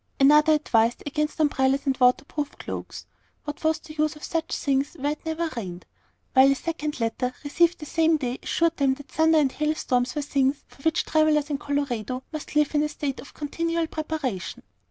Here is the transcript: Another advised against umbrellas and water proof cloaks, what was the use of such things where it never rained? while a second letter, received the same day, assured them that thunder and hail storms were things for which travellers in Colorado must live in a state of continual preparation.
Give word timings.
Another 0.19 0.53
advised 0.53 1.03
against 1.05 1.39
umbrellas 1.39 1.85
and 1.85 1.95
water 1.99 2.25
proof 2.25 2.57
cloaks, 2.57 3.05
what 3.43 3.63
was 3.63 3.77
the 3.77 3.93
use 3.93 4.15
of 4.15 4.23
such 4.23 4.57
things 4.57 4.95
where 4.99 5.11
it 5.11 5.23
never 5.27 5.47
rained? 5.55 5.85
while 6.33 6.51
a 6.51 6.55
second 6.55 6.99
letter, 6.99 7.35
received 7.43 7.77
the 7.77 7.85
same 7.85 8.17
day, 8.17 8.39
assured 8.41 8.77
them 8.77 8.95
that 8.95 9.09
thunder 9.11 9.37
and 9.37 9.51
hail 9.51 9.75
storms 9.75 10.15
were 10.15 10.23
things 10.23 10.63
for 10.67 10.81
which 10.81 11.05
travellers 11.05 11.51
in 11.51 11.59
Colorado 11.59 12.23
must 12.33 12.55
live 12.55 12.73
in 12.73 12.81
a 12.81 12.89
state 12.89 13.19
of 13.19 13.35
continual 13.35 13.85
preparation. 13.85 14.63